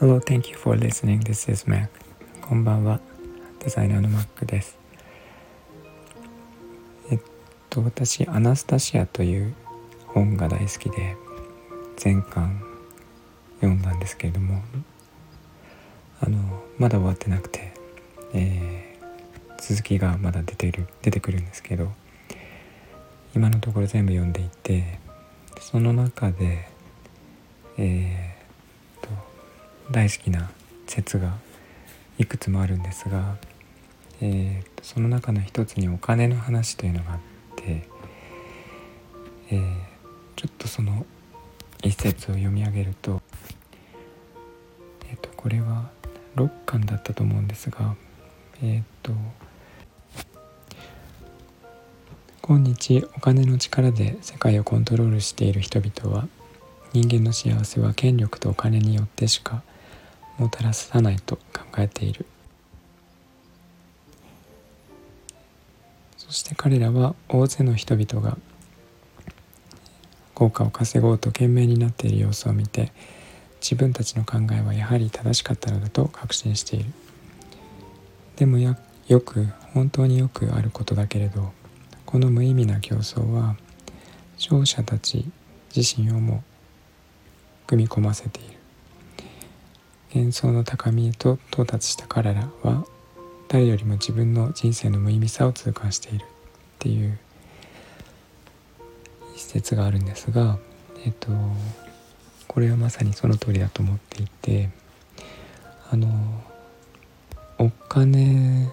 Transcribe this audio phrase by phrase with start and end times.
[0.00, 1.20] Hello, thank you for listening.
[1.20, 1.90] This is Mac.
[2.42, 2.98] こんばんは。
[3.60, 4.76] デザイナーの Mac です。
[7.12, 7.20] えっ
[7.70, 9.54] と、私、アナスタシアという
[10.08, 11.16] 本が大好きで、
[11.96, 12.60] 全巻
[13.60, 14.60] 読んだんですけれども、
[16.20, 17.72] あの、まだ終わってなくて、
[18.32, 21.92] えー、続きがまだ出てる、出てくるんですけど、
[23.36, 25.06] 今のところ全部読んでいて、
[25.60, 26.68] その中で、
[27.76, 29.08] えー、と
[29.90, 30.50] 大好きな
[30.86, 31.34] 説が
[32.18, 33.36] いくつもあるんですが、
[34.20, 37.18] えー、とその中の一つにお金の話というのがあっ
[37.56, 37.88] て、
[39.50, 39.74] えー、
[40.36, 41.06] ちょっとその
[41.82, 43.20] 一節を読み上げると,、
[45.10, 45.90] えー、とこれは
[46.36, 47.94] 6巻だったと思うんですが
[48.62, 49.12] えっ、と
[52.48, 56.28] 今日お金の力で世界をコントロールしている人々は
[56.94, 59.62] 人間の幸せは権力とお金によってしか
[60.38, 61.42] もたらさないと考
[61.76, 62.24] えている
[66.16, 68.38] そして彼らは大勢の人々が
[70.32, 72.92] 効果を稼ごうと懸命になっている様子を見て
[73.60, 76.86] 自分たちの考えはやはり正しかったのだと確信している
[78.36, 78.74] でもよ
[79.20, 81.52] く本当によくあることだけれど
[82.08, 83.54] この無意味な競争は
[84.38, 85.26] 勝者たち
[85.76, 86.42] 自身をも
[87.66, 88.56] 組み込ませている。
[90.14, 92.86] 幻想の高みへと到達した彼らは
[93.48, 96.24] 誰よりも自分の人生の無意味さを痛感している。
[96.24, 96.28] っ
[96.78, 97.18] ていう
[99.36, 100.58] 一節があるんですが
[101.04, 101.28] えっと
[102.46, 104.70] これはまさにその通りだと思っていて
[105.90, 106.08] あの
[107.58, 108.70] お金っ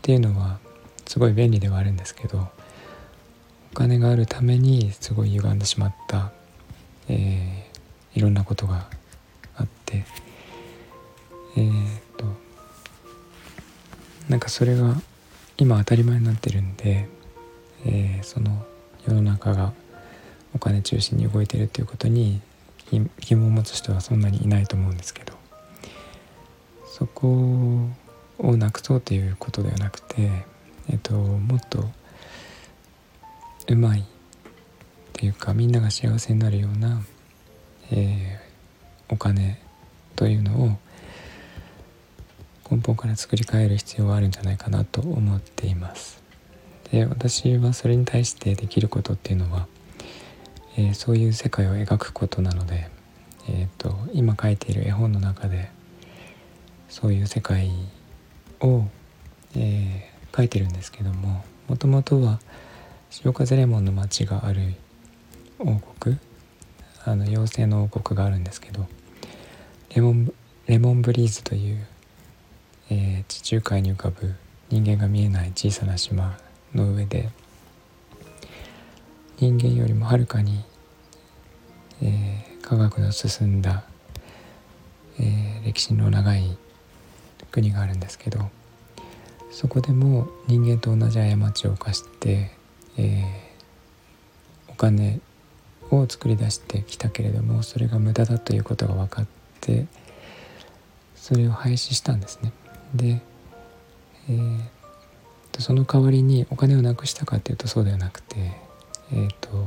[0.00, 0.58] ていうのは
[1.06, 2.48] すごい便利ではあるんですけど
[3.72, 6.32] お金があるためにすごい歪んでしまった、
[7.08, 8.88] えー、いろんなことが
[9.56, 10.04] あって
[11.56, 12.24] えー、っと
[14.28, 14.94] なんかそれが
[15.58, 17.08] 今当たり前になってるんで、
[17.84, 18.64] えー、その
[19.06, 19.72] 世の中が
[20.54, 22.40] お金中心に動いてるっていうことに
[23.20, 25.34] 疑問を持つ人はそんなにいないと思うんですけど
[26.86, 27.88] そこ
[28.38, 30.30] をなくそうということではなくて、
[30.88, 31.88] えっと、もっと
[33.70, 34.02] うまいっ
[35.12, 37.02] ていうかみんなが幸せになるような、
[37.92, 39.62] えー、お金
[40.16, 40.78] というのを
[42.68, 46.20] 根本から作り変える必要はあるんじゃないかなと思っています。
[46.90, 49.68] で私はそれに対してできることっていうのは、
[50.76, 52.88] えー、そういう世界を描くことなので、
[53.48, 55.70] えーと、今書いている絵本の中で
[56.88, 57.70] そういう世界
[58.60, 58.82] を、
[59.54, 62.40] えー、書いてるんですけどももともとは
[63.10, 64.74] 潮風レモンの町がある
[65.58, 66.16] 王国
[67.04, 68.86] あの妖精の王国があるんですけど
[69.94, 70.32] レモン
[70.66, 71.86] レモンブリーズという、
[72.88, 74.34] えー、地中海に浮かぶ
[74.68, 76.38] 人間が見えない小さな島
[76.72, 77.28] の上で
[79.38, 80.62] 人間よりもはるかに、
[82.02, 83.82] えー、科学の進んだ、
[85.18, 86.56] えー、歴史の長い
[87.50, 88.38] 国があるんですけど
[89.50, 92.59] そこでも人間と同じ過ちを犯して
[92.96, 95.20] えー、お金
[95.90, 99.26] を作り出してきたけれどもそれが無駄だということが分かっ
[99.60, 99.86] て
[101.14, 102.52] それを廃止したんですね。
[102.94, 103.20] で、
[104.28, 104.60] えー、
[105.58, 108.36] その代わりにお金をなくしたかっていうとそうではなくて、
[109.12, 109.66] えーと、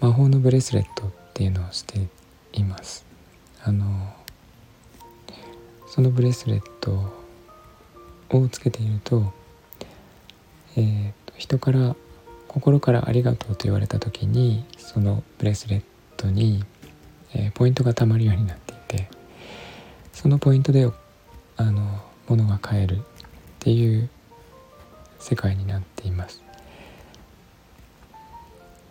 [0.00, 2.08] 魔法のブレスレットっていうのをして
[2.52, 3.04] います。
[3.62, 4.14] あの
[5.88, 7.12] そのブレスレット
[8.30, 9.32] をつけていると,、
[10.76, 11.96] えー人から
[12.48, 15.82] 心からありがとうと言われた時にそのブレスレッ
[16.18, 16.62] トに、
[17.34, 19.08] えー、ポイントがたまるようになっていて
[20.12, 20.86] そのポイントで
[21.56, 23.00] あの物が買えるっ
[23.58, 24.10] ていう
[25.18, 26.42] 世界になっています。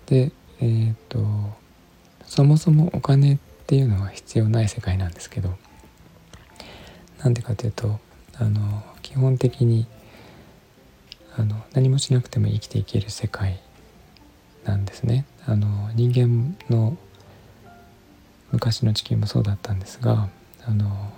[0.08, 1.20] でえっ、と
[2.26, 3.38] そもそもお金っ
[3.68, 5.56] ていうのは必要ない世界なんですけど
[7.20, 8.00] なんでかというと
[8.40, 9.86] あの基本的に
[11.40, 13.62] あの何もしなくても生きていける世界
[14.66, 15.26] なんですね。
[15.46, 16.98] あの人間の
[18.52, 20.28] 昔の地球もそうだったんですが
[20.68, 21.14] あの、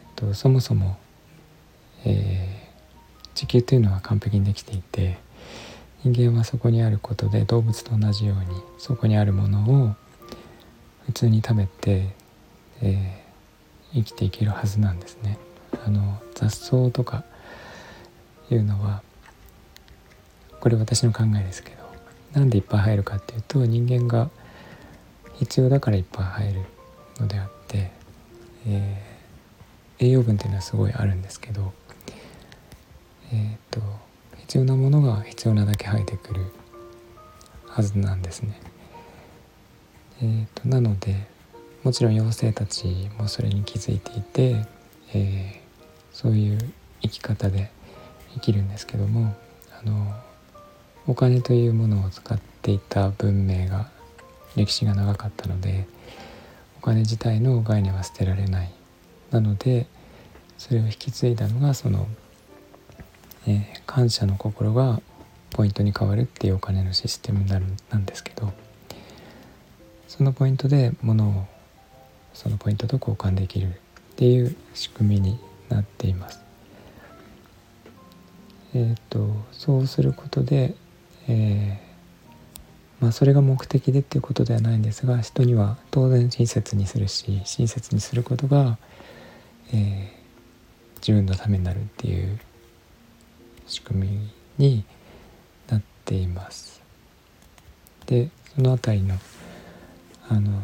[0.00, 0.98] えっと、そもそも、
[2.04, 5.18] えー、地球というのは完璧にできていて
[6.02, 9.94] 人間はそこにあることで動物と同じようにそこにあるものを
[11.06, 12.08] 普通に食べて、
[12.82, 15.38] えー、生きていけるはずなんですね。
[15.86, 17.24] あの雑草とか
[18.54, 19.02] いうのは
[20.60, 21.76] これ私の考えですけど
[22.32, 24.30] なんでいっぱい入るかっていうと人間が
[25.34, 26.62] 必要だからいっぱい入る
[27.18, 27.90] のであって、
[28.66, 31.72] えー、栄養分っていうのはすごいあるんですけど、
[33.32, 33.80] えーと、
[34.36, 36.44] 必要なものが必要なだけ入ってくる
[37.66, 38.60] はずなんですね。
[40.22, 41.26] えーと、なので
[41.82, 44.66] もちろん妖精たちもそれに気づいていて、
[45.14, 45.58] えー、
[46.12, 46.58] そういう
[47.00, 47.70] 生き方で
[48.34, 49.34] 生きるんですけども
[49.80, 50.14] あの
[51.06, 53.90] お金というものを使っていた文明が
[54.56, 55.86] 歴史が長かったので
[56.78, 58.72] お金自体の概念は捨てられない
[59.30, 59.86] なので
[60.58, 62.06] それを引き継いだのがその、
[63.46, 65.00] えー、感謝の心が
[65.50, 68.52] ポイントに変わるっていうお金のシステムになるなんですけど
[70.08, 71.46] そのポイントで物を
[72.34, 73.72] そのポイントと交換できるっ
[74.16, 75.38] ていう仕組みに
[75.68, 76.49] なっています。
[78.74, 80.74] えーと、そうすることで、
[81.28, 88.78] えー、まあ、それが目的でっていうことではないんですが人には当然親切にするし親切にすることが、
[89.72, 92.38] えー、自分のためになるっていう
[93.66, 94.84] 仕組みに
[95.68, 96.80] なっています。
[98.06, 99.16] でその辺りの
[100.28, 100.62] あの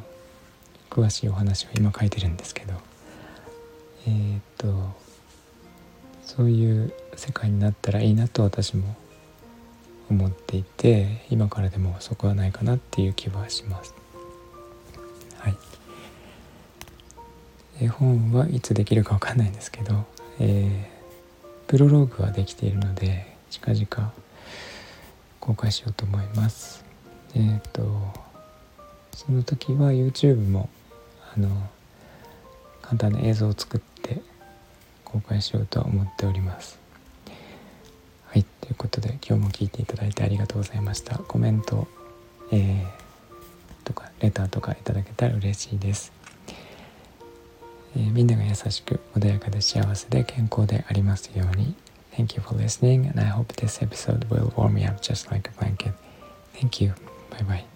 [0.90, 2.74] 詳しいお話を今書いてるんですけど
[4.08, 4.94] えー、と
[6.24, 8.94] そういう世界になったらいいなと私も
[10.10, 13.94] 思っていて今からでもそこはないかなっていう気はします。
[15.38, 15.56] はい、
[17.80, 20.04] 絵本はいつできるか分かんないんですけど、
[20.38, 24.12] えー、プロローグはできているので近々
[25.40, 26.84] 公開しようと思います。
[27.34, 28.26] えっ、ー、と
[29.12, 30.68] その時は YouTube も
[31.34, 31.48] あの
[32.82, 34.20] 簡単な映像を作って
[35.04, 36.78] 公開しようと思っております。
[38.26, 41.18] はいということで今日も聞いていただいてありがとうございました。
[41.18, 41.88] コメント、
[42.52, 46.12] えー、とかレターとかいただけたら嬉しいです。
[47.96, 51.74] えー、みんなが優しく穏やかで幸せで健康でありますように。
[52.14, 55.58] Thank you for listening and I hope this episode will warm me up just like a
[55.58, 55.92] blanket.
[56.54, 56.92] Thank you.
[57.30, 57.75] Bye bye.